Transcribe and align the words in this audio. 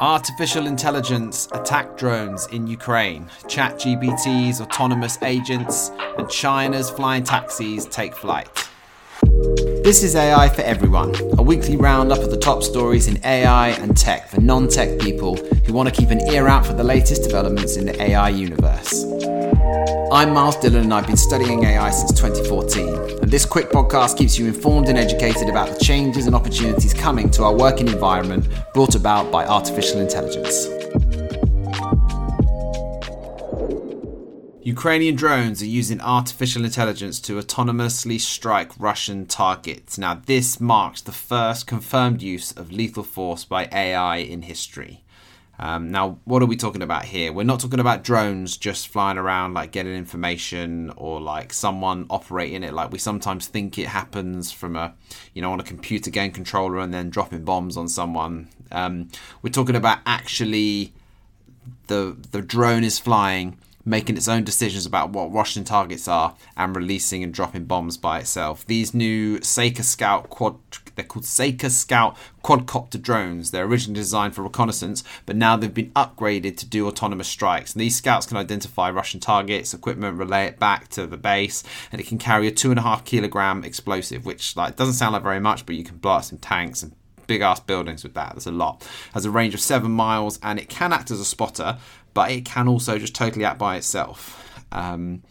Artificial 0.00 0.68
intelligence 0.68 1.48
attack 1.50 1.96
drones 1.96 2.46
in 2.52 2.68
Ukraine, 2.68 3.26
ChatGPT's 3.48 4.60
autonomous 4.60 5.20
agents, 5.22 5.90
and 6.16 6.30
China's 6.30 6.88
flying 6.88 7.24
taxis 7.24 7.84
take 7.86 8.14
flight. 8.14 8.48
This 9.82 10.04
is 10.04 10.14
AI 10.14 10.50
for 10.50 10.62
Everyone, 10.62 11.12
a 11.36 11.42
weekly 11.42 11.76
roundup 11.76 12.20
of 12.20 12.30
the 12.30 12.36
top 12.36 12.62
stories 12.62 13.08
in 13.08 13.18
AI 13.24 13.70
and 13.70 13.96
tech 13.96 14.28
for 14.28 14.40
non 14.40 14.68
tech 14.68 15.00
people 15.00 15.34
who 15.34 15.72
want 15.72 15.92
to 15.92 15.94
keep 16.00 16.10
an 16.10 16.20
ear 16.28 16.46
out 16.46 16.64
for 16.64 16.74
the 16.74 16.84
latest 16.84 17.24
developments 17.24 17.76
in 17.76 17.86
the 17.86 18.00
AI 18.00 18.28
universe. 18.28 19.17
I'm 20.10 20.32
Myles 20.32 20.56
Dhillon 20.56 20.84
and 20.84 20.94
I've 20.94 21.06
been 21.06 21.18
studying 21.18 21.62
AI 21.64 21.90
since 21.90 22.12
2014. 22.18 23.20
And 23.20 23.30
this 23.30 23.44
quick 23.44 23.68
podcast 23.68 24.16
keeps 24.16 24.38
you 24.38 24.46
informed 24.46 24.88
and 24.88 24.96
educated 24.96 25.50
about 25.50 25.68
the 25.68 25.84
changes 25.84 26.26
and 26.26 26.34
opportunities 26.34 26.94
coming 26.94 27.30
to 27.32 27.44
our 27.44 27.54
working 27.54 27.88
environment 27.88 28.48
brought 28.72 28.94
about 28.94 29.30
by 29.30 29.44
artificial 29.44 30.00
intelligence. 30.00 30.66
Ukrainian 34.62 35.14
drones 35.14 35.60
are 35.60 35.66
using 35.66 36.00
artificial 36.00 36.64
intelligence 36.64 37.20
to 37.20 37.40
autonomously 37.40 38.18
strike 38.18 38.72
Russian 38.78 39.26
targets. 39.26 39.98
Now, 39.98 40.22
this 40.24 40.60
marks 40.60 41.02
the 41.02 41.12
first 41.12 41.66
confirmed 41.66 42.22
use 42.22 42.52
of 42.52 42.72
lethal 42.72 43.02
force 43.02 43.44
by 43.44 43.68
AI 43.70 44.16
in 44.16 44.42
history. 44.42 45.04
Um, 45.58 45.90
now, 45.90 46.18
what 46.24 46.42
are 46.42 46.46
we 46.46 46.56
talking 46.56 46.82
about 46.82 47.04
here? 47.04 47.32
We're 47.32 47.42
not 47.42 47.60
talking 47.60 47.80
about 47.80 48.04
drones 48.04 48.56
just 48.56 48.88
flying 48.88 49.18
around, 49.18 49.54
like 49.54 49.72
getting 49.72 49.94
information, 49.94 50.92
or 50.96 51.20
like 51.20 51.52
someone 51.52 52.06
operating 52.10 52.62
it, 52.62 52.72
like 52.72 52.92
we 52.92 52.98
sometimes 52.98 53.46
think 53.48 53.78
it 53.78 53.88
happens 53.88 54.52
from 54.52 54.76
a, 54.76 54.94
you 55.34 55.42
know, 55.42 55.52
on 55.52 55.60
a 55.60 55.64
computer 55.64 56.10
game 56.10 56.30
controller 56.30 56.78
and 56.78 56.94
then 56.94 57.10
dropping 57.10 57.44
bombs 57.44 57.76
on 57.76 57.88
someone. 57.88 58.48
Um, 58.70 59.08
we're 59.42 59.50
talking 59.50 59.76
about 59.76 59.98
actually 60.06 60.92
the 61.88 62.16
the 62.30 62.42
drone 62.42 62.84
is 62.84 62.98
flying 62.98 63.58
making 63.88 64.16
its 64.16 64.28
own 64.28 64.44
decisions 64.44 64.84
about 64.84 65.10
what 65.10 65.32
Russian 65.32 65.64
targets 65.64 66.06
are 66.06 66.34
and 66.56 66.76
releasing 66.76 67.22
and 67.24 67.32
dropping 67.32 67.64
bombs 67.64 67.96
by 67.96 68.18
itself. 68.18 68.66
These 68.66 68.92
new 68.92 69.40
Saker 69.42 69.82
Scout 69.82 70.28
quad 70.28 70.56
they're 70.94 71.04
called 71.04 71.24
Saker 71.24 71.70
Scout 71.70 72.16
quadcopter 72.42 73.00
drones. 73.00 73.52
They're 73.52 73.64
originally 73.64 74.00
designed 74.00 74.34
for 74.34 74.42
reconnaissance, 74.42 75.04
but 75.26 75.36
now 75.36 75.56
they've 75.56 75.72
been 75.72 75.92
upgraded 75.92 76.56
to 76.56 76.66
do 76.66 76.88
autonomous 76.88 77.28
strikes. 77.28 77.72
And 77.72 77.80
these 77.80 77.94
scouts 77.94 78.26
can 78.26 78.36
identify 78.36 78.90
Russian 78.90 79.20
targets, 79.20 79.72
equipment, 79.72 80.18
relay 80.18 80.46
it 80.46 80.58
back 80.58 80.88
to 80.88 81.06
the 81.06 81.16
base, 81.16 81.62
and 81.92 82.00
it 82.00 82.08
can 82.08 82.18
carry 82.18 82.48
a 82.48 82.50
two 82.50 82.70
and 82.70 82.80
a 82.80 82.82
half 82.82 83.04
kilogram 83.04 83.62
explosive, 83.62 84.26
which 84.26 84.56
like 84.56 84.74
doesn't 84.74 84.94
sound 84.94 85.12
like 85.12 85.22
very 85.22 85.38
much, 85.38 85.64
but 85.66 85.76
you 85.76 85.84
can 85.84 86.00
up 86.02 86.24
some 86.24 86.38
tanks 86.38 86.82
and 86.82 86.96
big 87.28 87.42
ass 87.42 87.60
buildings 87.60 88.02
with 88.02 88.14
that. 88.14 88.32
There's 88.32 88.46
a 88.46 88.52
lot. 88.52 88.84
Has 89.14 89.24
a 89.24 89.30
range 89.30 89.54
of 89.54 89.60
seven 89.60 89.92
miles, 89.92 90.40
and 90.42 90.58
it 90.58 90.68
can 90.68 90.92
act 90.92 91.12
as 91.12 91.20
a 91.20 91.24
spotter, 91.24 91.78
but 92.14 92.30
it 92.30 92.44
can 92.44 92.68
also 92.68 92.98
just 92.98 93.14
totally 93.14 93.44
act 93.44 93.58
by 93.58 93.76
itself. 93.76 94.62
Um, 94.72 95.22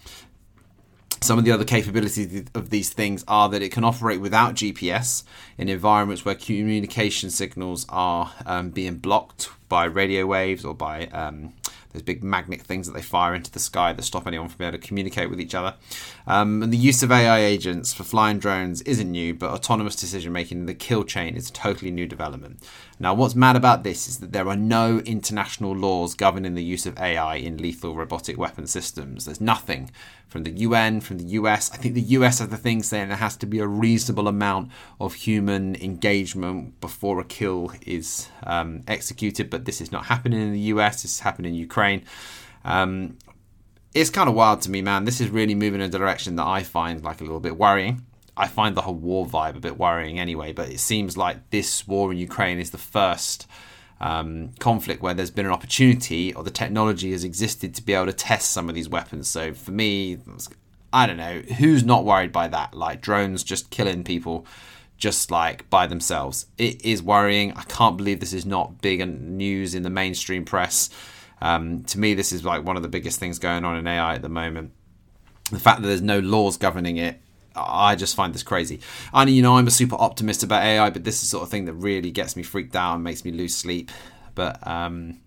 some 1.21 1.39
of 1.39 1.45
the 1.45 1.51
other 1.51 1.65
capabilities 1.65 2.45
of 2.53 2.69
these 2.69 2.89
things 2.89 3.23
are 3.27 3.49
that 3.49 3.61
it 3.61 3.71
can 3.71 3.83
operate 3.83 4.21
without 4.21 4.55
GPS 4.55 5.23
in 5.57 5.67
environments 5.67 6.23
where 6.23 6.35
communication 6.35 7.29
signals 7.29 7.85
are 7.89 8.31
um, 8.45 8.69
being 8.69 8.97
blocked 8.97 9.49
by 9.67 9.85
radio 9.85 10.25
waves 10.25 10.63
or 10.63 10.73
by 10.73 11.07
um, 11.07 11.53
those 11.97 12.03
big 12.03 12.23
magnet 12.23 12.61
things 12.61 12.85
that 12.85 12.93
they 12.93 13.01
fire 13.01 13.33
into 13.33 13.51
the 13.51 13.59
sky 13.59 13.91
that 13.91 14.03
stop 14.03 14.27
anyone 14.27 14.47
from 14.47 14.57
being 14.59 14.69
able 14.69 14.79
to 14.79 14.87
communicate 14.87 15.29
with 15.29 15.41
each 15.41 15.55
other. 15.55 15.75
Um, 16.27 16.61
and 16.61 16.71
the 16.71 16.77
use 16.77 17.01
of 17.01 17.11
AI 17.11 17.39
agents 17.39 17.93
for 17.93 18.03
flying 18.03 18.37
drones 18.37 18.81
isn't 18.83 19.11
new, 19.11 19.33
but 19.33 19.49
autonomous 19.49 19.95
decision 19.95 20.31
making 20.31 20.59
in 20.59 20.65
the 20.67 20.75
kill 20.75 21.03
chain 21.03 21.35
is 21.35 21.49
a 21.49 21.53
totally 21.53 21.91
new 21.91 22.05
development. 22.05 22.63
Now, 22.99 23.13
what's 23.13 23.35
mad 23.35 23.55
about 23.55 23.83
this 23.83 24.07
is 24.07 24.19
that 24.19 24.31
there 24.31 24.47
are 24.47 24.55
no 24.55 24.99
international 24.99 25.75
laws 25.75 26.13
governing 26.13 26.55
the 26.55 26.63
use 26.63 26.85
of 26.85 26.97
AI 26.99 27.35
in 27.35 27.57
lethal 27.57 27.95
robotic 27.95 28.37
weapon 28.37 28.67
systems. 28.67 29.25
There's 29.25 29.41
nothing 29.41 29.89
from 30.37 30.43
the 30.43 30.61
UN, 30.61 31.01
from 31.01 31.17
the 31.17 31.23
US. 31.39 31.71
I 31.71 31.77
think 31.77 31.95
the 31.95 32.01
US 32.17 32.39
are 32.39 32.45
the 32.45 32.57
thing 32.57 32.83
saying 32.83 33.07
there 33.07 33.17
has 33.17 33.35
to 33.37 33.47
be 33.47 33.57
a 33.57 33.65
reasonable 33.65 34.27
amount 34.27 34.69
of 34.99 35.15
human 35.15 35.75
engagement 35.77 36.79
before 36.79 37.19
a 37.19 37.23
kill 37.23 37.71
is 37.87 38.29
um, 38.43 38.83
executed, 38.87 39.49
but 39.49 39.65
this 39.65 39.81
is 39.81 39.91
not 39.91 40.05
happening 40.05 40.39
in 40.39 40.53
the 40.53 40.59
US, 40.73 41.01
this 41.01 41.13
is 41.15 41.19
happening 41.21 41.55
in 41.55 41.59
Ukraine. 41.59 42.03
Um, 42.63 43.17
it's 43.95 44.11
kind 44.11 44.29
of 44.29 44.35
wild 44.35 44.61
to 44.61 44.69
me, 44.69 44.83
man. 44.83 45.05
This 45.05 45.19
is 45.19 45.29
really 45.29 45.55
moving 45.55 45.81
in 45.81 45.87
a 45.87 45.89
direction 45.89 46.35
that 46.35 46.45
I 46.45 46.61
find 46.61 47.03
like 47.03 47.19
a 47.19 47.23
little 47.23 47.39
bit 47.39 47.57
worrying. 47.57 48.05
I 48.35 48.47
find 48.47 48.77
the 48.77 48.81
whole 48.81 48.93
war 48.93 49.25
vibe 49.25 49.55
a 49.55 49.59
bit 49.59 49.79
worrying 49.79 50.19
anyway, 50.19 50.53
but 50.53 50.69
it 50.69 50.79
seems 50.79 51.17
like 51.17 51.49
this 51.49 51.87
war 51.87 52.11
in 52.11 52.19
Ukraine 52.19 52.59
is 52.59 52.69
the 52.69 52.77
first 52.77 53.47
um, 53.99 54.51
conflict 54.59 55.01
where 55.01 55.13
there's 55.13 55.31
been 55.31 55.45
an 55.45 55.51
opportunity 55.51 56.33
or 56.33 56.43
the 56.43 56.51
technology 56.51 57.11
has 57.11 57.23
existed 57.23 57.73
to 57.75 57.81
be 57.81 57.93
able 57.93 58.05
to 58.05 58.13
test 58.13 58.51
some 58.51 58.69
of 58.69 58.75
these 58.75 58.89
weapons. 58.89 59.27
So 59.27 59.53
for 59.53 59.71
me, 59.71 60.17
I 60.93 61.05
don't 61.07 61.17
know 61.17 61.41
who's 61.57 61.83
not 61.83 62.05
worried 62.05 62.31
by 62.31 62.47
that. 62.49 62.73
Like 62.73 63.01
drones 63.01 63.43
just 63.43 63.69
killing 63.69 64.03
people 64.03 64.45
just 64.97 65.31
like 65.31 65.69
by 65.69 65.87
themselves. 65.87 66.47
It 66.57 66.83
is 66.83 67.01
worrying. 67.01 67.53
I 67.53 67.63
can't 67.63 67.97
believe 67.97 68.19
this 68.19 68.33
is 68.33 68.45
not 68.45 68.81
big 68.81 69.07
news 69.07 69.75
in 69.75 69.83
the 69.83 69.89
mainstream 69.89 70.45
press. 70.45 70.89
Um, 71.39 71.83
to 71.85 71.99
me, 71.99 72.13
this 72.13 72.31
is 72.31 72.43
like 72.43 72.63
one 72.63 72.77
of 72.77 72.81
the 72.81 72.89
biggest 72.89 73.19
things 73.19 73.37
going 73.37 73.63
on 73.63 73.77
in 73.77 73.87
AI 73.87 74.15
at 74.15 74.21
the 74.21 74.29
moment. 74.29 74.71
The 75.51 75.59
fact 75.59 75.81
that 75.81 75.87
there's 75.87 76.01
no 76.01 76.19
laws 76.19 76.57
governing 76.57 76.97
it 76.97 77.21
I 77.57 77.95
just 77.95 78.15
find 78.15 78.33
this 78.33 78.43
crazy. 78.43 78.79
And 79.13 79.29
you 79.29 79.41
know, 79.41 79.57
I'm 79.57 79.67
a 79.67 79.71
super 79.71 79.95
optimist 79.99 80.43
about 80.43 80.63
AI, 80.63 80.89
but 80.89 81.03
this 81.03 81.15
is 81.15 81.21
the 81.21 81.27
sort 81.27 81.43
of 81.43 81.49
thing 81.49 81.65
that 81.65 81.73
really 81.73 82.11
gets 82.11 82.35
me 82.35 82.43
freaked 82.43 82.75
out 82.75 82.95
and 82.95 83.03
makes 83.03 83.25
me 83.25 83.31
lose 83.31 83.55
sleep. 83.55 83.91
But 84.35 84.65
um, 84.67 85.19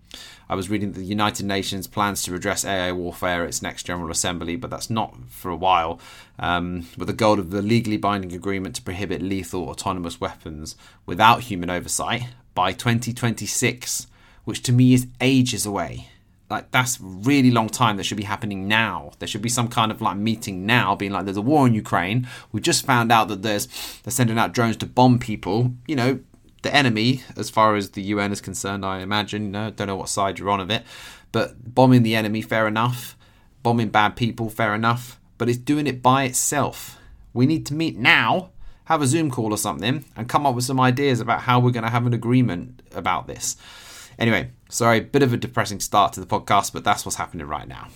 I 0.49 0.55
was 0.55 0.69
reading 0.69 0.93
the 0.93 1.03
United 1.03 1.45
Nations 1.45 1.87
plans 1.87 2.23
to 2.23 2.35
address 2.35 2.65
AI 2.65 2.91
warfare 2.91 3.43
at 3.43 3.49
its 3.49 3.61
next 3.61 3.83
General 3.83 4.11
Assembly, 4.11 4.55
but 4.55 4.69
that's 4.69 4.89
not 4.89 5.15
for 5.29 5.49
a 5.49 5.55
while. 5.55 5.99
Um, 6.39 6.87
with 6.97 7.07
the 7.07 7.13
goal 7.13 7.39
of 7.39 7.51
the 7.51 7.61
legally 7.61 7.97
binding 7.97 8.33
agreement 8.33 8.75
to 8.75 8.81
prohibit 8.81 9.21
lethal 9.21 9.69
autonomous 9.69 10.19
weapons 10.19 10.75
without 11.05 11.43
human 11.43 11.69
oversight 11.69 12.23
by 12.53 12.73
2026, 12.73 14.07
which 14.43 14.61
to 14.63 14.73
me 14.73 14.93
is 14.93 15.07
ages 15.21 15.65
away 15.65 16.09
like 16.51 16.69
that's 16.69 16.99
really 17.01 17.49
long 17.49 17.69
time 17.69 17.97
that 17.97 18.03
should 18.03 18.17
be 18.17 18.23
happening 18.23 18.67
now. 18.67 19.11
There 19.17 19.27
should 19.27 19.41
be 19.41 19.49
some 19.49 19.69
kind 19.69 19.91
of 19.91 20.01
like 20.01 20.17
meeting 20.17 20.65
now 20.65 20.95
being 20.95 21.11
like 21.11 21.25
there's 21.25 21.37
a 21.37 21.41
war 21.41 21.65
in 21.65 21.73
ukraine. 21.73 22.27
We 22.51 22.61
just 22.61 22.85
found 22.85 23.11
out 23.11 23.29
that 23.29 23.41
there's 23.41 23.67
they're 24.03 24.11
sending 24.11 24.37
out 24.37 24.53
drones 24.53 24.77
to 24.77 24.85
bomb 24.85 25.17
people. 25.17 25.71
You 25.87 25.95
know 25.95 26.19
the 26.61 26.75
enemy 26.75 27.23
as 27.35 27.49
far 27.49 27.75
as 27.75 27.91
the 27.91 28.03
un 28.03 28.31
is 28.31 28.39
concerned 28.39 28.85
i 28.85 28.99
imagine 28.99 29.45
you 29.45 29.49
know 29.49 29.71
don't 29.71 29.87
know 29.87 29.95
what 29.95 30.09
side 30.09 30.37
you're 30.37 30.51
on 30.51 30.59
of 30.59 30.69
it. 30.69 30.83
But 31.31 31.73
bombing 31.73 32.03
the 32.03 32.15
enemy 32.15 32.41
fair 32.41 32.67
enough. 32.67 33.17
Bombing 33.63 33.89
bad 33.89 34.15
people 34.15 34.49
fair 34.49 34.75
enough. 34.75 35.19
But 35.37 35.49
it's 35.49 35.57
doing 35.57 35.87
it 35.87 36.03
by 36.03 36.25
itself. 36.25 36.99
We 37.33 37.45
need 37.45 37.65
to 37.67 37.73
meet 37.73 37.97
now 37.97 38.51
have 38.85 39.01
a 39.01 39.07
zoom 39.07 39.31
call 39.31 39.53
or 39.53 39.57
something 39.57 40.03
and 40.17 40.27
come 40.27 40.45
up 40.45 40.53
with 40.53 40.65
some 40.65 40.79
ideas 40.79 41.21
about 41.21 41.41
how 41.41 41.59
we're 41.59 41.71
going 41.71 41.85
to 41.85 41.89
have 41.89 42.05
an 42.05 42.13
agreement 42.13 42.81
about 42.93 43.25
this 43.25 43.55
Anyway, 44.21 44.51
sorry, 44.69 44.99
bit 44.99 45.23
of 45.23 45.33
a 45.33 45.37
depressing 45.37 45.79
start 45.79 46.13
to 46.13 46.19
the 46.19 46.27
podcast, 46.27 46.73
but 46.73 46.83
that's 46.83 47.03
what's 47.03 47.15
happening 47.15 47.47
right 47.47 47.67
now. 47.67 47.87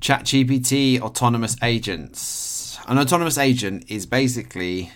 ChatGPT 0.00 1.00
autonomous 1.00 1.56
agents. 1.62 2.78
An 2.86 2.98
autonomous 2.98 3.38
agent 3.38 3.86
is 3.88 4.04
basically 4.04 4.92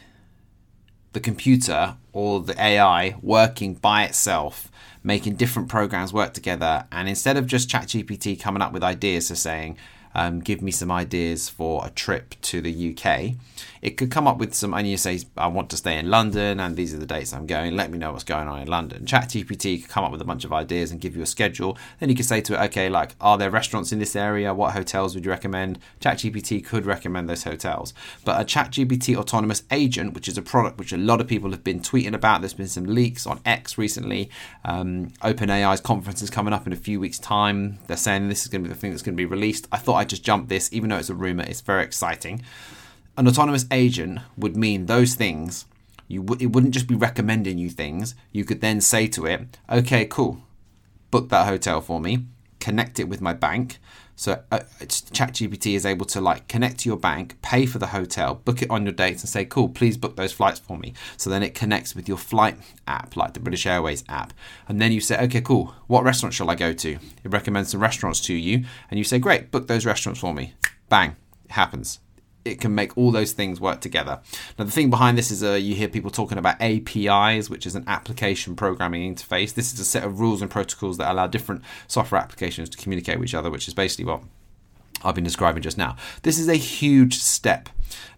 the 1.15 1.21
computer 1.21 1.97
or 2.13 2.41
the 2.41 2.61
AI 2.63 3.17
working 3.23 3.73
by 3.73 4.05
itself, 4.05 4.71
making 5.03 5.37
different 5.37 5.71
programs 5.71 6.13
work 6.13 6.35
together. 6.35 6.87
And 6.93 7.09
instead 7.09 7.39
of 7.39 7.47
just 7.47 7.71
ChatGPT 7.71 8.39
coming 8.39 8.61
up 8.61 8.75
with 8.75 8.85
ideas, 8.85 9.29
so 9.29 9.35
saying, 9.35 9.79
um, 10.15 10.41
give 10.41 10.61
me 10.61 10.73
some 10.73 10.91
ideas 10.91 11.49
for 11.49 11.87
a 11.87 11.91
trip 11.91 12.35
to 12.43 12.61
the 12.61 12.95
UK. 12.95 13.37
It 13.83 13.97
could 13.97 14.11
come 14.11 14.27
up 14.27 14.39
with 14.39 14.55
some, 14.55 14.75
and 14.75 14.87
you 14.87 14.97
say, 14.97 15.21
I 15.37 15.47
want 15.47 15.71
to 15.71 15.77
stay 15.77 15.99
in 15.99 16.11
London, 16.11 16.61
and 16.61 16.77
these 16.77 16.93
are 16.93 16.99
the 16.99 17.07
dates 17.07 17.33
I'm 17.33 17.47
going. 17.47 17.77
Let 17.77 17.91
me 17.91 17.99
know 17.99 18.13
what's 18.13 18.25
going 18.25 18.47
on 18.47 18.61
in 18.61 18.69
London. 18.69 19.07
ChatGPT 19.07 19.83
could 19.83 19.91
come 19.91 20.05
up 20.05 20.13
with 20.13 20.21
a 20.21 20.25
bunch 20.25 20.45
of 20.45 20.53
ideas 20.53 20.91
and 20.91 21.01
give 21.01 21.17
you 21.17 21.23
a 21.23 21.27
schedule. 21.27 21.79
Then 21.99 22.11
you 22.11 22.15
could 22.15 22.27
say 22.27 22.41
to 22.43 22.55
it, 22.55 22.65
okay, 22.67 22.89
like, 22.91 23.17
are 23.21 23.39
there 23.39 23.51
restaurants 23.51 23.93
in 23.93 23.99
this 23.99 24.15
area? 24.15 24.53
What 24.53 24.75
hotels 24.75 25.15
would 25.15 25.25
you 25.25 25.31
recommend? 25.31 25.79
ChatGPT 26.01 26.65
could 26.65 26.85
recommend 26.85 27.29
those 27.29 27.45
hotels. 27.45 27.95
But 28.25 28.41
a 28.41 28.45
ChatGPT 28.45 29.17
autonomous 29.17 29.63
agent, 29.71 30.15
which 30.15 30.29
is 30.29 30.37
a 30.37 30.43
product 30.43 30.79
which 30.79 30.93
a 30.93 30.99
lot 30.99 31.21
of 31.21 31.27
people 31.27 31.51
have 31.51 31.65
been 31.65 31.81
tweeting 31.81 32.15
about, 32.15 32.43
there's 32.43 32.55
been 32.55 32.69
some 32.69 32.85
leaks 32.85 33.27
on 33.27 33.41
X 33.47 33.79
recently. 33.79 34.31
Um, 34.65 35.13
OpenAI's 35.23 35.81
conference 35.81 36.21
is 36.21 36.29
coming 36.29 36.53
up 36.53 36.67
in 36.67 36.73
a 36.73 36.77
few 36.77 37.01
weeks' 37.01 37.19
time. 37.19 37.79
They're 37.87 37.97
saying 37.97 38.29
this 38.29 38.43
is 38.43 38.49
going 38.49 38.63
to 38.63 38.69
be 38.69 38.75
the 38.75 38.79
thing 38.79 38.91
that's 38.91 39.03
going 39.03 39.15
to 39.15 39.21
be 39.21 39.25
released. 39.25 39.69
I 39.73 39.79
thought 39.79 39.95
I'd 39.95 40.11
just 40.11 40.25
jump 40.25 40.49
this, 40.49 40.71
even 40.73 40.91
though 40.91 40.99
it's 40.99 41.11
a 41.11 41.15
rumor. 41.15 41.45
It's 41.45 41.63
very 41.63 41.83
exciting. 41.83 42.43
An 43.21 43.29
autonomous 43.29 43.67
agent 43.71 44.21
would 44.39 44.57
mean 44.57 44.87
those 44.87 45.15
things. 45.15 45.67
You 46.09 46.23
w- 46.23 46.43
it 46.43 46.55
wouldn't 46.55 46.73
just 46.73 46.87
be 46.87 46.95
recommending 46.95 47.59
you 47.59 47.69
things. 47.69 48.15
You 48.33 48.47
could 48.47 48.63
then 48.63 48.81
say 48.81 49.09
to 49.09 49.27
it, 49.27 49.59
"Okay, 49.69 50.07
cool, 50.07 50.41
book 51.11 51.29
that 51.29 51.47
hotel 51.47 51.83
for 51.83 52.01
me, 52.01 52.25
connect 52.61 52.99
it 52.99 53.11
with 53.11 53.21
my 53.21 53.35
bank." 53.35 53.79
So 54.17 54.43
uh, 54.51 54.61
ChatGPT 54.87 55.75
is 55.75 55.85
able 55.85 56.07
to 56.07 56.19
like 56.23 56.49
connect 56.49 56.79
to 56.79 56.89
your 56.89 56.97
bank, 56.97 57.37
pay 57.43 57.67
for 57.67 57.79
the 57.79 57.89
hotel, 57.89 58.37
book 58.37 58.63
it 58.63 58.71
on 58.71 58.85
your 58.85 58.95
dates, 58.95 59.23
and 59.23 59.29
say, 59.29 59.45
"Cool, 59.45 59.69
please 59.69 59.99
book 59.99 60.17
those 60.17 60.33
flights 60.33 60.59
for 60.59 60.79
me." 60.79 60.95
So 61.19 61.29
then 61.29 61.43
it 61.43 61.55
connects 61.55 61.95
with 61.95 62.09
your 62.09 62.17
flight 62.17 62.57
app, 62.89 63.17
like 63.17 63.35
the 63.35 63.41
British 63.41 63.67
Airways 63.67 64.03
app, 64.09 64.33
and 64.67 64.81
then 64.81 64.93
you 64.93 65.01
say, 65.03 65.23
"Okay, 65.25 65.43
cool. 65.43 65.75
What 65.89 66.05
restaurant 66.05 66.33
shall 66.33 66.49
I 66.49 66.55
go 66.55 66.73
to?" 66.73 66.93
It 66.93 67.31
recommends 67.31 67.73
some 67.73 67.83
restaurants 67.83 68.21
to 68.21 68.33
you, 68.33 68.65
and 68.91 68.97
you 68.97 69.05
say, 69.05 69.19
"Great, 69.19 69.51
book 69.51 69.67
those 69.67 69.85
restaurants 69.85 70.21
for 70.21 70.33
me." 70.33 70.55
Bang, 70.89 71.17
it 71.45 71.51
happens 71.51 71.99
it 72.45 72.61
can 72.61 72.75
make 72.75 72.97
all 72.97 73.11
those 73.11 73.33
things 73.33 73.61
work 73.61 73.81
together. 73.81 74.21
Now, 74.59 74.65
the 74.65 74.71
thing 74.71 74.91
behind 74.91 75.19
this 75.19 75.31
is 75.31 75.43
uh, 75.43 75.53
you 75.53 75.75
hear 75.75 75.89
people 75.89 76.11
talking 76.11 76.39
about 76.39 76.61
APIs, 76.61 77.51
which 77.51 77.67
is 77.67 77.75
an 77.75 77.85
application 77.87 78.57
programming 78.57 79.15
interface. 79.15 79.55
This 79.55 79.73
is 79.73 79.81
a 79.81 79.85
set 79.85 80.05
of 80.05 80.21
rules 80.21 80.41
and 80.41 80.51
protocols 80.51 80.99
that 80.99 81.11
allow 81.11 81.27
different 81.27 81.63
software 81.87 82.21
applications 82.21 82.69
to 82.71 82.79
communicate 82.79 83.19
with 83.19 83.29
each 83.29 83.35
other, 83.35 83.51
which 83.51 83.69
is 83.69 83.75
basically 83.75 84.07
what 84.07 84.23
I've 85.03 85.15
been 85.15 85.25
describing 85.25 85.63
just 85.63 85.79
now. 85.79 85.97
This 86.23 86.39
is 86.39 86.49
a 86.49 86.57
huge 86.57 87.19
step. 87.19 87.69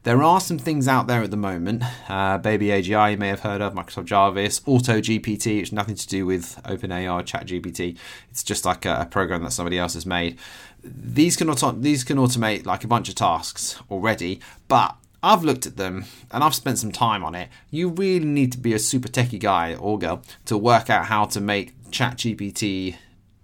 There 0.03 0.23
are 0.23 0.41
some 0.41 0.59
things 0.59 0.89
out 0.89 1.07
there 1.07 1.23
at 1.23 1.31
the 1.31 1.37
moment. 1.37 1.85
Uh, 2.09 2.37
Baby 2.39 2.67
AGI, 2.67 3.13
you 3.13 3.17
may 3.17 3.29
have 3.29 3.41
heard 3.41 3.61
of, 3.61 3.73
Microsoft 3.73 4.07
Jarvis, 4.07 4.61
Auto 4.67 5.01
GPT, 5.01 5.61
which 5.61 5.73
nothing 5.73 5.95
to 5.95 6.09
do 6.09 6.27
with 6.27 6.61
OpenAI 6.65 7.13
or 7.13 7.23
ChatGPT. 7.23 7.97
It's 8.31 8.43
just 8.43 8.65
like 8.65 8.85
a, 8.85 9.03
a 9.03 9.07
program 9.07 9.45
that 9.45 9.53
somebody 9.53 9.79
else 9.79 9.95
has 9.95 10.05
made 10.05 10.39
these 10.84 11.37
can 11.37 11.49
auto- 11.49 11.73
these 11.73 12.05
can 12.05 12.19
automate 12.19 12.67
like 12.67 12.84
a 12.84 12.88
bunch 12.88 13.08
of 13.08 13.14
tasks 13.14 13.81
already, 13.90 14.40
but 14.69 14.96
I've 15.23 15.44
looked 15.44 15.67
at 15.67 15.76
them 15.76 16.06
and 16.32 16.43
I've 16.43 16.55
spent 16.55 16.79
some 16.79 16.90
time 16.90 17.25
on 17.25 17.34
it. 17.34 17.49
You 17.70 17.88
really 17.88 18.25
need 18.25 18.50
to 18.52 18.58
be 18.58 18.73
a 18.73 18.79
super 18.79 19.08
techie 19.08 19.38
guy 19.38 19.75
or 19.75 19.99
girl 19.99 20.23
to 20.46 20.58
work 20.58 20.90
out 20.90 21.06
how 21.06 21.26
to 21.26 21.40
make 21.40 21.81
ChatGPT 21.90 22.96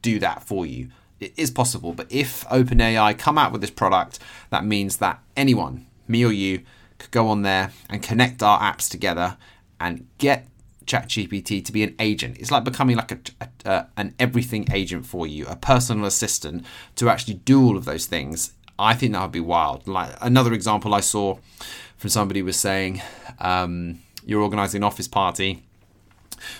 do 0.02 0.18
that 0.18 0.42
for 0.42 0.66
you. 0.66 0.88
It 1.20 1.32
is 1.36 1.50
possible, 1.50 1.92
but 1.92 2.10
if 2.10 2.44
OpenAI 2.46 3.16
come 3.18 3.38
out 3.38 3.52
with 3.52 3.60
this 3.60 3.70
product, 3.70 4.18
that 4.50 4.64
means 4.64 4.96
that 4.98 5.20
anyone, 5.36 5.86
me 6.06 6.24
or 6.24 6.32
you, 6.32 6.62
could 6.98 7.10
go 7.12 7.28
on 7.28 7.42
there 7.42 7.72
and 7.88 8.02
connect 8.02 8.42
our 8.42 8.58
apps 8.60 8.90
together 8.90 9.36
and 9.80 10.06
get 10.18 10.46
ChatGPT 10.88 11.64
to 11.64 11.72
be 11.72 11.82
an 11.82 11.94
agent. 12.00 12.38
It's 12.38 12.50
like 12.50 12.64
becoming 12.64 12.96
like 12.96 13.12
a, 13.12 13.18
a, 13.40 13.70
a, 13.70 13.86
an 13.96 14.14
everything 14.18 14.66
agent 14.72 15.06
for 15.06 15.26
you, 15.26 15.46
a 15.46 15.54
personal 15.54 16.06
assistant 16.06 16.64
to 16.96 17.08
actually 17.08 17.34
do 17.34 17.64
all 17.64 17.76
of 17.76 17.84
those 17.84 18.06
things. 18.06 18.52
I 18.78 18.94
think 18.94 19.12
that 19.12 19.22
would 19.22 19.32
be 19.32 19.40
wild. 19.40 19.86
Like 19.86 20.10
another 20.20 20.52
example 20.52 20.94
I 20.94 21.00
saw 21.00 21.38
from 21.96 22.10
somebody 22.10 22.42
was 22.42 22.56
saying, 22.56 23.02
um, 23.38 24.00
you're 24.24 24.42
organising 24.42 24.80
an 24.80 24.84
office 24.84 25.08
party 25.08 25.62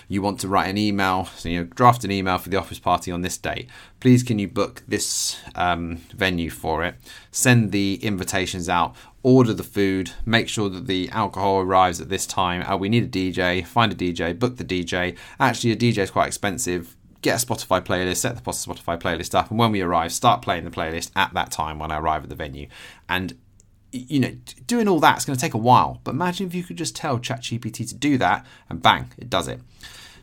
you 0.07 0.21
want 0.21 0.39
to 0.41 0.47
write 0.47 0.69
an 0.69 0.77
email, 0.77 1.25
so 1.25 1.49
you 1.49 1.59
know, 1.59 1.63
draft 1.65 2.03
an 2.03 2.11
email 2.11 2.37
for 2.37 2.49
the 2.49 2.57
office 2.57 2.79
party 2.79 3.11
on 3.11 3.21
this 3.21 3.37
date. 3.37 3.69
Please, 3.99 4.23
can 4.23 4.39
you 4.39 4.47
book 4.47 4.83
this 4.87 5.39
um, 5.55 5.97
venue 6.15 6.49
for 6.49 6.83
it? 6.83 6.95
Send 7.31 7.71
the 7.71 7.99
invitations 8.01 8.69
out, 8.69 8.95
order 9.23 9.53
the 9.53 9.63
food, 9.63 10.11
make 10.25 10.47
sure 10.47 10.69
that 10.69 10.87
the 10.87 11.09
alcohol 11.09 11.59
arrives 11.59 11.99
at 11.99 12.09
this 12.09 12.25
time. 12.25 12.63
Uh, 12.63 12.77
we 12.77 12.89
need 12.89 13.03
a 13.03 13.07
DJ, 13.07 13.65
find 13.65 13.91
a 13.91 13.95
DJ, 13.95 14.37
book 14.37 14.57
the 14.57 14.63
DJ. 14.63 15.17
Actually, 15.39 15.71
a 15.71 15.75
DJ 15.75 15.99
is 15.99 16.11
quite 16.11 16.27
expensive. 16.27 16.95
Get 17.21 17.43
a 17.43 17.45
Spotify 17.45 17.81
playlist, 17.81 18.17
set 18.17 18.35
the 18.35 18.41
Spotify 18.41 18.97
playlist 18.97 19.35
up, 19.35 19.49
and 19.49 19.59
when 19.59 19.73
we 19.73 19.81
arrive, 19.81 20.13
start 20.13 20.41
playing 20.41 20.63
the 20.63 20.71
playlist 20.71 21.11
at 21.15 21.33
that 21.33 21.51
time 21.51 21.77
when 21.79 21.91
I 21.91 21.99
arrive 21.99 22.23
at 22.23 22.29
the 22.29 22.35
venue. 22.35 22.67
And 23.09 23.37
you 23.91 24.19
know, 24.19 24.35
doing 24.67 24.87
all 24.87 24.99
that's 24.99 25.25
going 25.25 25.35
to 25.35 25.41
take 25.41 25.53
a 25.53 25.59
while. 25.59 25.99
But 26.03 26.11
imagine 26.11 26.47
if 26.47 26.55
you 26.55 26.63
could 26.63 26.77
just 26.77 26.95
tell 26.95 27.19
ChatGPT 27.19 27.87
to 27.89 27.95
do 27.95 28.17
that, 28.17 28.45
and 28.69 28.81
bang, 28.81 29.11
it 29.17 29.29
does 29.29 29.47
it. 29.47 29.59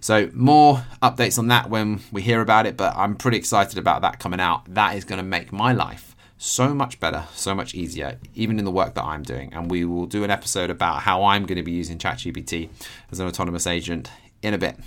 So 0.00 0.30
more 0.32 0.84
updates 1.02 1.38
on 1.38 1.48
that 1.48 1.68
when 1.68 2.00
we 2.12 2.22
hear 2.22 2.40
about 2.40 2.66
it. 2.66 2.76
But 2.76 2.94
I'm 2.96 3.16
pretty 3.16 3.38
excited 3.38 3.78
about 3.78 4.02
that 4.02 4.18
coming 4.20 4.40
out. 4.40 4.72
That 4.74 4.96
is 4.96 5.04
going 5.04 5.18
to 5.18 5.24
make 5.24 5.52
my 5.52 5.72
life 5.72 6.14
so 6.38 6.74
much 6.74 7.00
better, 7.00 7.24
so 7.34 7.54
much 7.54 7.74
easier, 7.74 8.18
even 8.34 8.58
in 8.58 8.64
the 8.64 8.70
work 8.70 8.94
that 8.94 9.04
I'm 9.04 9.22
doing. 9.22 9.52
And 9.54 9.70
we 9.70 9.84
will 9.84 10.06
do 10.06 10.22
an 10.22 10.30
episode 10.30 10.70
about 10.70 11.02
how 11.02 11.24
I'm 11.24 11.46
going 11.46 11.56
to 11.56 11.62
be 11.62 11.72
using 11.72 11.98
ChatGPT 11.98 12.68
as 13.10 13.20
an 13.20 13.26
autonomous 13.26 13.66
agent 13.66 14.10
in 14.42 14.54
a 14.54 14.58
bit. 14.58 14.78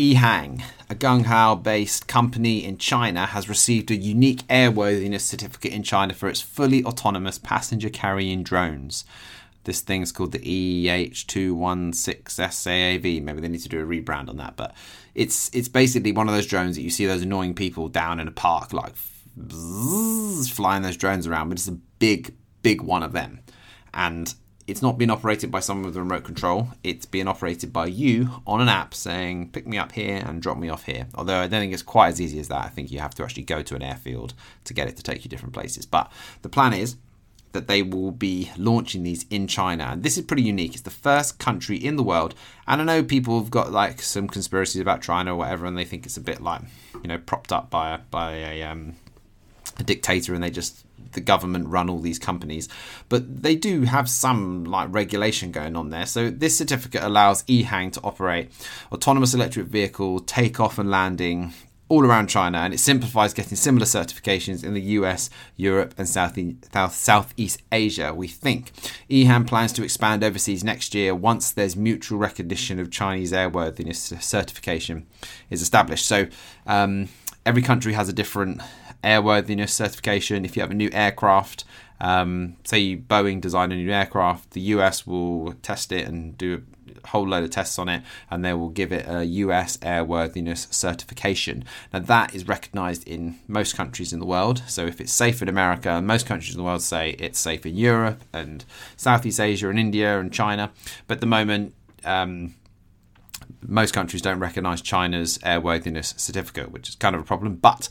Ehang, 0.00 0.62
a 0.88 0.94
Guangzhou 0.94 1.62
based 1.62 2.08
company 2.08 2.64
in 2.64 2.78
China, 2.78 3.26
has 3.26 3.50
received 3.50 3.90
a 3.90 3.96
unique 3.96 4.46
airworthiness 4.46 5.20
certificate 5.20 5.74
in 5.74 5.82
China 5.82 6.14
for 6.14 6.30
its 6.30 6.40
fully 6.40 6.82
autonomous 6.84 7.38
passenger 7.38 7.90
carrying 7.90 8.42
drones. 8.42 9.04
This 9.64 9.82
thing's 9.82 10.10
called 10.10 10.32
the 10.32 10.38
EH216SAAV. 10.38 13.22
Maybe 13.22 13.42
they 13.42 13.48
need 13.48 13.60
to 13.60 13.68
do 13.68 13.82
a 13.82 13.84
rebrand 13.84 14.30
on 14.30 14.38
that, 14.38 14.56
but 14.56 14.74
it's 15.14 15.54
it's 15.54 15.68
basically 15.68 16.12
one 16.12 16.30
of 16.30 16.34
those 16.34 16.46
drones 16.46 16.76
that 16.76 16.82
you 16.82 16.88
see 16.88 17.04
those 17.04 17.20
annoying 17.20 17.54
people 17.54 17.88
down 17.88 18.20
in 18.20 18.26
a 18.26 18.32
park 18.32 18.72
like 18.72 18.96
flying 18.96 20.80
those 20.80 20.96
drones 20.96 21.26
around, 21.26 21.50
but 21.50 21.58
it's 21.58 21.68
a 21.68 21.72
big, 21.72 22.34
big 22.62 22.80
one 22.80 23.02
of 23.02 23.12
them. 23.12 23.40
And 23.92 24.34
it's 24.70 24.82
not 24.82 24.98
being 24.98 25.10
operated 25.10 25.50
by 25.50 25.60
someone 25.60 25.86
with 25.86 25.96
a 25.96 26.00
remote 26.00 26.24
control. 26.24 26.68
It's 26.84 27.04
being 27.04 27.26
operated 27.28 27.72
by 27.72 27.86
you 27.86 28.42
on 28.46 28.60
an 28.60 28.68
app 28.68 28.94
saying, 28.94 29.50
pick 29.50 29.66
me 29.66 29.78
up 29.78 29.92
here 29.92 30.22
and 30.24 30.40
drop 30.40 30.58
me 30.58 30.68
off 30.68 30.84
here. 30.84 31.08
Although 31.14 31.40
I 31.40 31.48
don't 31.48 31.60
think 31.60 31.72
it's 31.72 31.82
quite 31.82 32.08
as 32.08 32.20
easy 32.20 32.38
as 32.38 32.48
that. 32.48 32.64
I 32.64 32.68
think 32.68 32.90
you 32.90 33.00
have 33.00 33.14
to 33.16 33.24
actually 33.24 33.42
go 33.42 33.62
to 33.62 33.74
an 33.74 33.82
airfield 33.82 34.34
to 34.64 34.74
get 34.74 34.88
it 34.88 34.96
to 34.96 35.02
take 35.02 35.24
you 35.24 35.28
different 35.28 35.54
places. 35.54 35.86
But 35.86 36.10
the 36.42 36.48
plan 36.48 36.72
is 36.72 36.96
that 37.52 37.66
they 37.66 37.82
will 37.82 38.12
be 38.12 38.50
launching 38.56 39.02
these 39.02 39.26
in 39.28 39.48
China. 39.48 39.88
And 39.90 40.02
this 40.02 40.16
is 40.16 40.24
pretty 40.24 40.42
unique. 40.42 40.74
It's 40.74 40.82
the 40.82 40.90
first 40.90 41.38
country 41.38 41.76
in 41.76 41.96
the 41.96 42.02
world. 42.02 42.34
And 42.66 42.80
I 42.80 42.84
know 42.84 43.02
people 43.02 43.40
have 43.40 43.50
got 43.50 43.72
like 43.72 44.00
some 44.00 44.28
conspiracies 44.28 44.80
about 44.80 45.02
China 45.02 45.34
or 45.34 45.38
whatever, 45.38 45.66
and 45.66 45.76
they 45.76 45.84
think 45.84 46.06
it's 46.06 46.16
a 46.16 46.20
bit 46.20 46.40
like, 46.40 46.62
you 47.02 47.08
know, 47.08 47.18
propped 47.18 47.52
up 47.52 47.70
by 47.70 47.94
a, 47.94 47.98
by 47.98 48.34
a, 48.36 48.62
um, 48.62 48.94
a 49.80 49.84
dictator 49.84 50.34
and 50.34 50.42
they 50.42 50.50
just 50.50 50.84
the 51.12 51.20
government 51.20 51.68
run 51.68 51.90
all 51.90 51.98
these 51.98 52.18
companies, 52.18 52.68
but 53.08 53.42
they 53.42 53.56
do 53.56 53.82
have 53.82 54.08
some 54.08 54.64
like 54.64 54.88
regulation 54.92 55.50
going 55.50 55.76
on 55.76 55.90
there. 55.90 56.06
So 56.06 56.30
this 56.30 56.56
certificate 56.56 57.02
allows 57.02 57.42
EHang 57.44 57.92
to 57.94 58.00
operate 58.02 58.50
autonomous 58.92 59.34
electric 59.34 59.66
vehicle 59.66 60.20
takeoff 60.20 60.78
and 60.78 60.90
landing 60.90 61.52
all 61.90 62.06
around 62.06 62.28
China, 62.28 62.58
and 62.58 62.72
it 62.72 62.78
simplifies 62.78 63.34
getting 63.34 63.56
similar 63.56 63.84
certifications 63.84 64.62
in 64.62 64.74
the 64.74 64.80
US, 64.80 65.28
Europe, 65.56 65.92
and 65.98 66.08
South, 66.08 66.38
South 66.72 66.94
Southeast 66.94 67.62
Asia. 67.72 68.14
We 68.14 68.28
think 68.28 68.70
EHang 69.10 69.48
plans 69.48 69.72
to 69.72 69.82
expand 69.82 70.22
overseas 70.22 70.62
next 70.62 70.94
year 70.94 71.16
once 71.16 71.50
there's 71.50 71.74
mutual 71.74 72.18
recognition 72.18 72.78
of 72.78 72.92
Chinese 72.92 73.32
airworthiness 73.32 74.22
certification 74.22 75.08
is 75.50 75.62
established. 75.62 76.06
So 76.06 76.28
um, 76.64 77.08
every 77.44 77.62
country 77.62 77.92
has 77.94 78.08
a 78.08 78.12
different 78.12 78.62
airworthiness 79.02 79.70
certification. 79.70 80.44
If 80.44 80.56
you 80.56 80.62
have 80.62 80.70
a 80.70 80.74
new 80.74 80.90
aircraft, 80.92 81.64
um, 82.00 82.56
say 82.64 82.96
Boeing 82.96 83.40
design 83.40 83.72
a 83.72 83.76
new 83.76 83.90
aircraft, 83.90 84.50
the 84.50 84.60
US 84.62 85.06
will 85.06 85.52
test 85.62 85.92
it 85.92 86.06
and 86.06 86.36
do 86.36 86.62
a 87.04 87.08
whole 87.08 87.28
load 87.28 87.44
of 87.44 87.50
tests 87.50 87.78
on 87.78 87.88
it, 87.88 88.02
and 88.30 88.44
they 88.44 88.54
will 88.54 88.70
give 88.70 88.92
it 88.92 89.06
a 89.06 89.24
US 89.24 89.76
airworthiness 89.78 90.72
certification. 90.72 91.64
Now 91.92 92.00
that 92.00 92.34
is 92.34 92.48
recognised 92.48 93.06
in 93.06 93.38
most 93.46 93.76
countries 93.76 94.12
in 94.12 94.20
the 94.20 94.26
world. 94.26 94.62
So 94.66 94.86
if 94.86 95.00
it's 95.00 95.12
safe 95.12 95.42
in 95.42 95.48
America, 95.48 96.00
most 96.00 96.26
countries 96.26 96.54
in 96.54 96.58
the 96.58 96.64
world 96.64 96.82
say 96.82 97.10
it's 97.18 97.38
safe 97.38 97.66
in 97.66 97.76
Europe 97.76 98.22
and 98.32 98.64
Southeast 98.96 99.40
Asia 99.40 99.68
and 99.68 99.78
India 99.78 100.18
and 100.18 100.32
China. 100.32 100.70
But 101.06 101.14
at 101.16 101.20
the 101.20 101.26
moment. 101.26 101.74
Um, 102.04 102.54
most 103.66 103.92
countries 103.92 104.22
don't 104.22 104.38
recognise 104.38 104.80
China's 104.80 105.36
airworthiness 105.38 106.18
certificate, 106.18 106.70
which 106.70 106.88
is 106.88 106.94
kind 106.94 107.14
of 107.14 107.20
a 107.20 107.24
problem. 107.24 107.56
But 107.56 107.90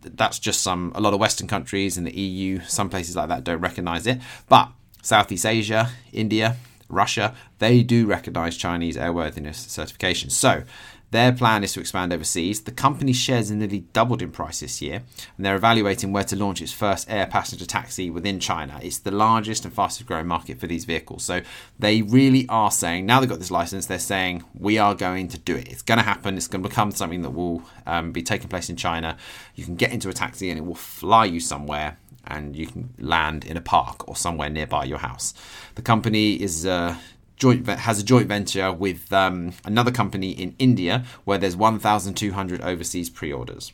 that's 0.00 0.38
just 0.38 0.62
some 0.62 0.92
a 0.94 1.00
lot 1.00 1.12
of 1.14 1.20
Western 1.20 1.46
countries 1.46 1.96
in 1.96 2.04
the 2.04 2.16
EU, 2.16 2.60
some 2.60 2.88
places 2.88 3.16
like 3.16 3.28
that 3.28 3.44
don't 3.44 3.60
recognise 3.60 4.06
it. 4.06 4.20
But 4.48 4.70
Southeast 5.02 5.44
Asia, 5.46 5.90
India, 6.12 6.56
Russia, 6.88 7.34
they 7.58 7.82
do 7.82 8.06
recognise 8.06 8.56
Chinese 8.56 8.96
airworthiness 8.96 9.56
certification. 9.56 10.30
So 10.30 10.64
their 11.12 11.30
plan 11.30 11.62
is 11.62 11.74
to 11.74 11.80
expand 11.80 12.10
overseas. 12.12 12.62
The 12.62 12.72
company's 12.72 13.18
shares 13.18 13.50
have 13.50 13.58
nearly 13.58 13.80
doubled 13.92 14.22
in 14.22 14.30
price 14.30 14.60
this 14.60 14.80
year, 14.80 15.02
and 15.36 15.44
they're 15.44 15.56
evaluating 15.56 16.10
where 16.10 16.24
to 16.24 16.36
launch 16.36 16.62
its 16.62 16.72
first 16.72 17.08
air 17.10 17.26
passenger 17.26 17.66
taxi 17.66 18.08
within 18.08 18.40
China. 18.40 18.80
It's 18.82 18.98
the 18.98 19.10
largest 19.10 19.66
and 19.66 19.74
fastest 19.74 20.06
growing 20.06 20.26
market 20.26 20.58
for 20.58 20.66
these 20.66 20.86
vehicles. 20.86 21.22
So 21.22 21.42
they 21.78 22.00
really 22.00 22.48
are 22.48 22.70
saying, 22.70 23.04
now 23.04 23.20
they've 23.20 23.28
got 23.28 23.40
this 23.40 23.50
license, 23.50 23.84
they're 23.86 23.98
saying, 23.98 24.42
we 24.54 24.78
are 24.78 24.94
going 24.94 25.28
to 25.28 25.38
do 25.38 25.54
it. 25.54 25.68
It's 25.68 25.82
going 25.82 25.98
to 25.98 26.04
happen. 26.04 26.38
It's 26.38 26.48
going 26.48 26.62
to 26.62 26.68
become 26.68 26.90
something 26.92 27.20
that 27.22 27.30
will 27.30 27.62
um, 27.86 28.12
be 28.12 28.22
taking 28.22 28.48
place 28.48 28.70
in 28.70 28.76
China. 28.76 29.18
You 29.54 29.66
can 29.66 29.76
get 29.76 29.92
into 29.92 30.08
a 30.08 30.14
taxi 30.14 30.48
and 30.48 30.58
it 30.58 30.64
will 30.64 30.74
fly 30.74 31.26
you 31.26 31.40
somewhere 31.40 31.98
and 32.26 32.56
you 32.56 32.66
can 32.66 32.94
land 32.98 33.44
in 33.44 33.56
a 33.58 33.60
park 33.60 34.08
or 34.08 34.16
somewhere 34.16 34.48
nearby 34.48 34.84
your 34.84 34.98
house. 34.98 35.34
The 35.74 35.82
company 35.82 36.40
is 36.40 36.64
uh, 36.64 36.96
joint 37.42 37.66
has 37.66 37.98
a 37.98 38.04
joint 38.04 38.28
venture 38.28 38.72
with 38.72 39.12
um, 39.12 39.52
another 39.64 39.90
company 39.90 40.30
in 40.30 40.54
India 40.60 41.04
where 41.24 41.38
there's 41.38 41.56
1,200 41.56 42.60
overseas 42.60 43.10
pre-orders, 43.10 43.72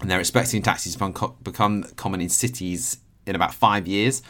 and 0.00 0.10
they're 0.10 0.18
expecting 0.20 0.62
taxis 0.62 0.96
to 0.96 1.34
become 1.42 1.82
common 1.96 2.22
in 2.22 2.30
cities 2.30 2.96
in 3.26 3.36
about 3.36 3.52
five 3.52 3.86
years, 3.86 4.22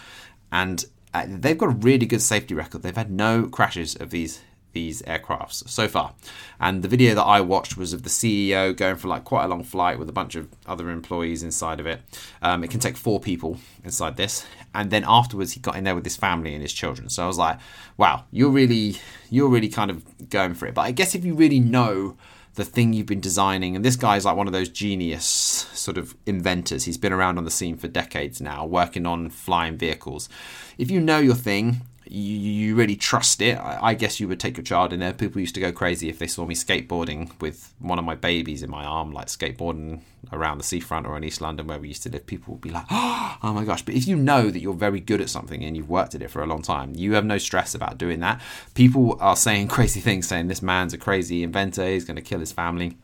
and 0.50 0.86
uh, 1.14 1.24
they've 1.28 1.56
got 1.56 1.66
a 1.66 1.76
really 1.76 2.04
good 2.04 2.20
safety 2.20 2.52
record. 2.52 2.82
They've 2.82 2.96
had 2.96 3.12
no 3.12 3.46
crashes 3.46 3.94
of 3.94 4.10
these 4.10 4.40
these 4.72 5.02
aircrafts 5.02 5.68
so 5.68 5.88
far. 5.88 6.14
And 6.60 6.82
the 6.82 6.88
video 6.88 7.14
that 7.14 7.24
I 7.24 7.40
watched 7.40 7.76
was 7.76 7.92
of 7.92 8.02
the 8.02 8.08
CEO 8.08 8.76
going 8.76 8.96
for 8.96 9.08
like 9.08 9.24
quite 9.24 9.44
a 9.44 9.48
long 9.48 9.64
flight 9.64 9.98
with 9.98 10.08
a 10.08 10.12
bunch 10.12 10.34
of 10.34 10.48
other 10.66 10.90
employees 10.90 11.42
inside 11.42 11.80
of 11.80 11.86
it. 11.86 12.00
Um, 12.42 12.64
it 12.64 12.70
can 12.70 12.80
take 12.80 12.96
four 12.96 13.20
people 13.20 13.58
inside 13.84 14.16
this, 14.16 14.46
and 14.74 14.90
then 14.90 15.04
afterwards 15.06 15.52
he 15.52 15.60
got 15.60 15.76
in 15.76 15.84
there 15.84 15.94
with 15.94 16.04
his 16.04 16.16
family 16.16 16.52
and 16.52 16.62
his 16.62 16.72
children. 16.72 17.08
So 17.08 17.24
I 17.24 17.26
was 17.26 17.38
like, 17.38 17.58
wow, 17.96 18.24
you're 18.30 18.50
really 18.50 18.96
you're 19.30 19.48
really 19.48 19.68
kind 19.68 19.90
of 19.90 20.28
going 20.30 20.54
for 20.54 20.66
it. 20.66 20.74
But 20.74 20.82
I 20.82 20.92
guess 20.92 21.14
if 21.14 21.24
you 21.24 21.34
really 21.34 21.60
know 21.60 22.16
the 22.58 22.64
thing 22.64 22.92
you've 22.92 23.06
been 23.06 23.20
designing. 23.20 23.76
And 23.76 23.84
this 23.84 23.96
guy's 23.96 24.24
like 24.24 24.36
one 24.36 24.48
of 24.48 24.52
those 24.52 24.68
genius 24.68 25.24
sort 25.24 25.96
of 25.96 26.14
inventors. 26.26 26.84
He's 26.84 26.98
been 26.98 27.12
around 27.12 27.38
on 27.38 27.44
the 27.44 27.52
scene 27.52 27.76
for 27.76 27.86
decades 27.86 28.40
now, 28.40 28.66
working 28.66 29.06
on 29.06 29.30
flying 29.30 29.78
vehicles. 29.78 30.28
If 30.76 30.90
you 30.90 31.00
know 31.00 31.18
your 31.18 31.36
thing, 31.36 31.82
you, 32.10 32.38
you 32.38 32.74
really 32.74 32.96
trust 32.96 33.40
it. 33.40 33.56
I, 33.56 33.78
I, 33.82 33.94
guess 33.94 34.20
you 34.20 34.28
would 34.28 34.40
take 34.40 34.56
your 34.56 34.64
child 34.64 34.92
in 34.92 35.00
there. 35.00 35.12
People 35.12 35.40
used 35.40 35.54
to 35.54 35.60
go 35.60 35.72
crazy 35.72 36.08
if 36.08 36.18
they 36.18 36.26
saw 36.26 36.46
me 36.46 36.54
skateboarding 36.54 37.30
with 37.40 37.74
one 37.78 37.98
of 37.98 38.04
my 38.04 38.14
babies 38.14 38.62
in 38.62 38.70
my 38.70 38.84
arm, 38.84 39.12
like 39.12 39.26
skateboarding 39.26 40.00
around 40.32 40.58
the 40.58 40.64
seafront 40.64 41.06
or 41.06 41.16
in 41.16 41.24
East 41.24 41.40
London 41.40 41.66
where 41.66 41.78
we 41.78 41.88
used 41.88 42.02
to 42.04 42.10
live. 42.10 42.26
People 42.26 42.54
would 42.54 42.60
be 42.60 42.70
like, 42.70 42.86
oh 42.90 43.52
my 43.54 43.64
gosh. 43.64 43.82
But 43.82 43.94
if 43.94 44.06
you 44.06 44.16
know 44.16 44.50
that 44.50 44.60
you're 44.60 44.74
very 44.74 45.00
good 45.00 45.20
at 45.20 45.30
something 45.30 45.62
and 45.62 45.76
you've 45.76 45.90
worked 45.90 46.14
at 46.14 46.22
it 46.22 46.30
for 46.30 46.42
a 46.42 46.46
long 46.46 46.62
time, 46.62 46.94
you 46.94 47.14
have 47.14 47.24
no 47.24 47.38
stress 47.38 47.74
about 47.74 47.98
doing 47.98 48.20
that. 48.20 48.40
People 48.74 49.16
are 49.20 49.36
saying 49.36 49.68
crazy 49.76 50.00
things, 50.00 50.28
saying 50.28 50.48
this 50.48 50.62
man's 50.62 50.94
a 50.94 50.98
crazy 50.98 51.42
inventor, 51.42 51.86
he's 51.86 52.04
going 52.04 52.16
to 52.16 52.22
kill 52.22 52.40
his 52.40 52.52
family. 52.52 52.96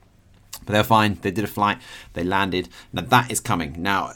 But 0.64 0.72
they're 0.72 0.84
fine. 0.84 1.18
They 1.20 1.30
did 1.30 1.44
a 1.44 1.48
flight. 1.48 1.78
They 2.14 2.24
landed. 2.24 2.68
Now 2.92 3.02
that 3.02 3.30
is 3.30 3.40
coming. 3.40 3.82
Now 3.82 4.12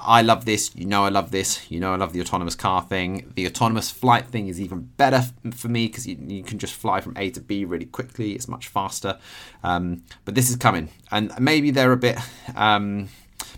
I 0.00 0.22
love 0.22 0.44
this. 0.44 0.74
You 0.74 0.86
know, 0.86 1.04
I 1.04 1.08
love 1.08 1.30
this. 1.30 1.70
You 1.70 1.80
know, 1.80 1.92
I 1.92 1.96
love 1.96 2.12
the 2.12 2.20
autonomous 2.20 2.54
car 2.54 2.82
thing. 2.82 3.32
The 3.34 3.46
autonomous 3.46 3.90
flight 3.90 4.26
thing 4.26 4.48
is 4.48 4.60
even 4.60 4.82
better 4.96 5.24
for 5.52 5.68
me 5.68 5.86
because 5.86 6.06
you, 6.06 6.16
you, 6.20 6.42
can 6.42 6.58
just 6.58 6.74
fly 6.74 7.00
from 7.00 7.16
A 7.16 7.30
to 7.30 7.40
B 7.40 7.64
really 7.64 7.86
quickly. 7.86 8.32
It's 8.32 8.48
much 8.48 8.68
faster. 8.68 9.18
Um, 9.62 10.02
but 10.24 10.34
this 10.34 10.50
is 10.50 10.56
coming, 10.56 10.88
and 11.10 11.32
maybe 11.38 11.70
they're 11.70 11.92
a 11.92 11.96
bit, 11.96 12.18
um, 12.54 13.08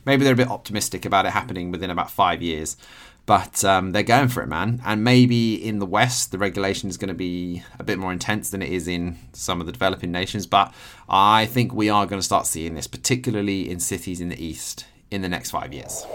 maybe 0.07 0.25
they're 0.25 0.35
a 0.35 0.37
bit 0.37 0.49
optimistic 0.49 1.05
about 1.05 1.27
it 1.27 1.33
happening 1.33 1.71
within 1.71 1.91
about 1.91 2.11
five 2.11 2.43
years. 2.43 2.77
But 3.27 3.63
um, 3.65 3.93
they're 3.93 4.03
going 4.03 4.29
for 4.29 4.43
it, 4.43 4.49
man. 4.49 4.83
And 4.85 5.05
maybe 5.05 5.55
in 5.55 5.79
the 5.79 5.87
West, 5.87 6.33
the 6.33 6.39
regulation 6.39 6.89
is 6.89 6.97
going 6.97 7.09
to 7.09 7.15
be 7.15 7.63
a 7.79 7.85
bit 7.85 7.99
more 7.99 8.13
intense 8.13 8.51
than 8.51 8.63
it 8.63 8.71
is 8.71 8.89
in 8.89 9.19
some 9.35 9.61
of 9.61 9.67
the 9.67 9.73
developing 9.73 10.11
nations. 10.11 10.47
But 10.47 10.75
I 11.09 11.47
think 11.47 11.73
we 11.73 11.89
are 11.91 12.07
going 12.07 12.19
to 12.19 12.25
start 12.25 12.47
seeing 12.47 12.75
this, 12.75 12.89
particularly 12.89 13.71
in 13.71 13.79
cities 13.79 14.21
in 14.21 14.31
the 14.31 14.45
East 14.45 14.87
in 15.11 15.23
the 15.23 15.29
next 15.29 15.51
five 15.51 15.73
years. 15.73 16.07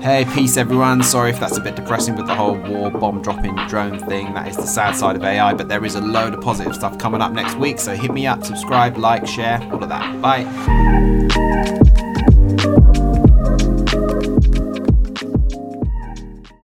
Hey, 0.00 0.24
peace 0.32 0.56
everyone. 0.56 1.02
Sorry 1.02 1.30
if 1.30 1.40
that's 1.40 1.56
a 1.56 1.60
bit 1.60 1.74
depressing 1.74 2.14
with 2.14 2.26
the 2.26 2.34
whole 2.34 2.56
war 2.56 2.88
bomb 2.90 3.20
dropping 3.20 3.56
drone 3.66 3.98
thing. 3.98 4.32
That 4.34 4.46
is 4.46 4.56
the 4.56 4.66
sad 4.66 4.94
side 4.94 5.16
of 5.16 5.24
AI, 5.24 5.54
but 5.54 5.68
there 5.68 5.84
is 5.84 5.96
a 5.96 6.00
load 6.00 6.34
of 6.34 6.40
positive 6.40 6.74
stuff 6.74 6.98
coming 6.98 7.20
up 7.20 7.32
next 7.32 7.56
week. 7.56 7.80
So 7.80 7.96
hit 7.96 8.12
me 8.12 8.26
up, 8.26 8.44
subscribe, 8.44 8.96
like, 8.96 9.26
share, 9.26 9.60
all 9.72 9.82
of 9.82 9.88
that. 9.88 10.22
Bye. 10.22 11.87